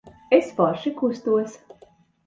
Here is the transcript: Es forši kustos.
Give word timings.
Es 0.37 0.47
forši 0.55 0.95
kustos. 1.03 1.63